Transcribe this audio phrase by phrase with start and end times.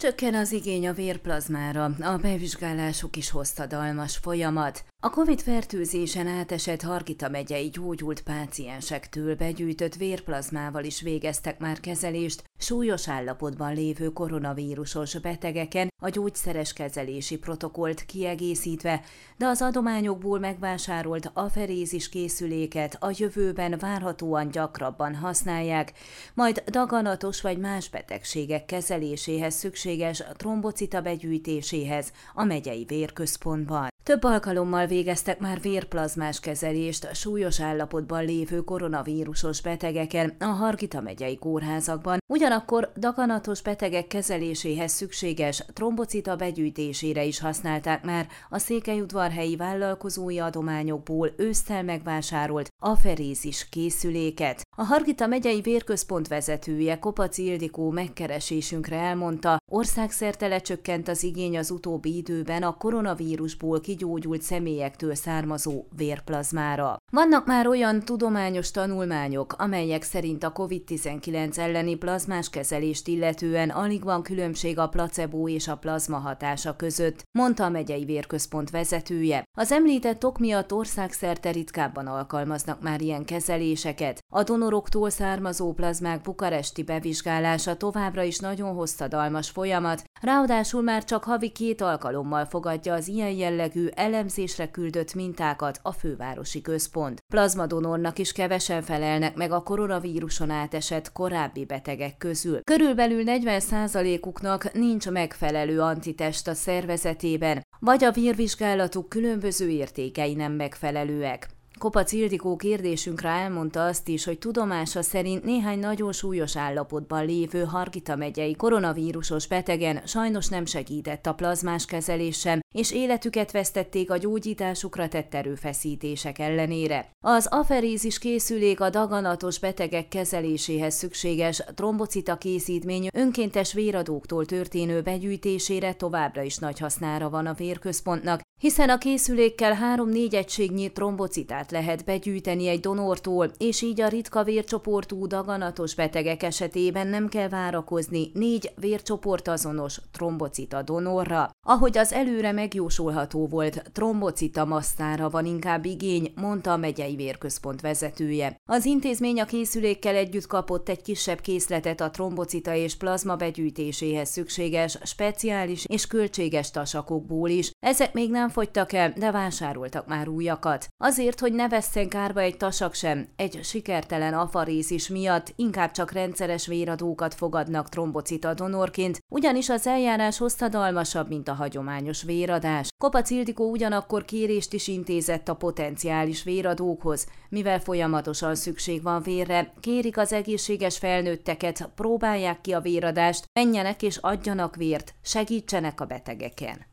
[0.00, 4.84] Csökken az igény a vérplazmára, a bevizsgálásuk is hosszadalmas folyamat.
[5.02, 13.74] A Covid-fertőzésen átesett Hargita megyei gyógyult páciensektől begyűjtött vérplazmával is végeztek már kezelést súlyos állapotban
[13.74, 19.00] lévő koronavírusos betegeken a gyógyszeres kezelési protokollt kiegészítve,
[19.36, 25.92] de az adományokból megvásárolt aferézis készüléket a jövőben várhatóan gyakrabban használják,
[26.34, 33.88] majd daganatos vagy más betegségek kezeléséhez szükséges trombocita begyűjtéséhez a megyei vérközpontban.
[34.08, 41.38] Több alkalommal végeztek már vérplazmás kezelést a súlyos állapotban lévő koronavírusos betegeken a Hargita megyei
[41.38, 48.26] kórházakban, ugyanakkor daganatos betegek kezeléséhez szükséges trombocita begyűjtésére is használták már.
[48.50, 54.66] A székelyudvarhelyi vállalkozói adományokból ősztel megvásárolt aferézis készüléket.
[54.76, 62.16] A Hargita megyei vérközpont vezetője Kopac Ildikó megkeresésünkre elmondta, országszerte lecsökkent az igény az utóbbi
[62.16, 66.96] időben a koronavírusból kigyógyult személyektől származó vérplazmára.
[67.12, 74.22] Vannak már olyan tudományos tanulmányok, amelyek szerint a COVID-19 elleni plazmás kezelést illetően alig van
[74.22, 79.44] különbség a placebo és a plazma hatása között, mondta a megyei vérközpont vezetője.
[79.58, 84.24] Az említett ok miatt országszerte ritkábban alkalmaznak már ilyen kezeléseket.
[84.32, 91.50] A donoroktól származó plazmák bukaresti bevizsgálása továbbra is nagyon hosszadalmas folyamat, ráadásul már csak havi
[91.50, 97.20] két alkalommal fogadja az ilyen jellegű elemzésre küldött mintákat a fővárosi központ.
[97.32, 102.60] Plazmadonornak is kevesen felelnek meg a koronavíruson átesett korábbi betegek közül.
[102.64, 111.56] Körülbelül 40%-uknak nincs megfelelő antitest a szervezetében, vagy a vérvizsgálatuk különböző értékei nem megfelelőek.
[111.78, 118.16] Kopac Ildikó kérdésünkre elmondta azt is, hogy tudomása szerint néhány nagyon súlyos állapotban lévő Hargita
[118.16, 125.08] megyei koronavírusos betegen sajnos nem segített a plazmás kezelés sem, és életüket vesztették a gyógyításukra
[125.08, 127.10] tett erőfeszítések ellenére.
[127.24, 136.42] Az aferézis készülék a daganatos betegek kezeléséhez szükséges trombocita készítmény önkéntes véradóktól történő begyűjtésére továbbra
[136.42, 142.80] is nagy hasznára van a vérközpontnak, hiszen a készülékkel 3-4 egységnyi trombocitát lehet begyűjteni egy
[142.80, 150.00] donortól, és így a ritka vércsoportú daganatos betegek esetében nem kell várakozni négy vércsoport azonos
[150.12, 151.50] trombocita donorra.
[151.66, 158.56] Ahogy az előre megjósolható volt, trombocita masztára van inkább igény, mondta a megyei vérközpont vezetője.
[158.64, 164.98] Az intézmény a készülékkel együtt kapott egy kisebb készletet a trombocita és plazma begyűjtéséhez szükséges,
[165.02, 167.70] speciális és költséges tasakokból is.
[167.78, 170.88] Ezek még nem fogytak el, de vásároltak már újakat.
[170.96, 176.66] Azért, hogy ne vesszen kárba egy tasak sem, egy sikertelen afarézis miatt inkább csak rendszeres
[176.66, 182.88] véradókat fogadnak trombocita donorként, ugyanis az eljárás hosszadalmasabb, mint a hagyományos véradás.
[182.98, 190.18] Kopac Ildikó ugyanakkor kérést is intézett a potenciális véradókhoz, mivel folyamatosan szükség van vérre, kérik
[190.18, 196.86] az egészséges felnőtteket, próbálják ki a véradást, menjenek és adjanak vért, segítsenek a betegeken.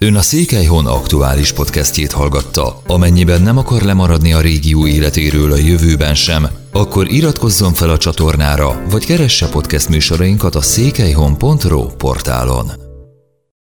[0.00, 2.82] Ön a Székelyhon aktuális podcastjét hallgatta.
[2.86, 8.82] Amennyiben nem akar lemaradni a régió életéről a jövőben sem, akkor iratkozzon fel a csatornára,
[8.90, 12.87] vagy keresse podcast műsorainkat a székelyhon.pro portálon.